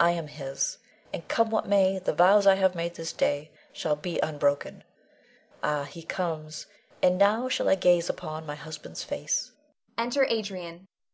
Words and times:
I 0.00 0.12
am 0.12 0.28
his, 0.28 0.78
and 1.12 1.28
come 1.28 1.50
what 1.50 1.68
may, 1.68 1.98
the 1.98 2.14
vows 2.14 2.46
I 2.46 2.54
have 2.54 2.72
this 2.94 3.12
day 3.12 3.50
made 3.52 3.76
shall 3.76 3.94
be 3.94 4.18
unbroken. 4.20 4.84
Ah, 5.62 5.84
he 5.84 6.02
comes; 6.02 6.64
and 7.02 7.18
now 7.18 7.50
shall 7.50 7.68
I 7.68 7.74
gaze 7.74 8.08
upon 8.08 8.46
my 8.46 8.54
husband's 8.54 9.04
face! 9.04 9.52
[Enter 9.98 10.24
Adrian. 10.24 10.36
Adrian. 10.38 10.88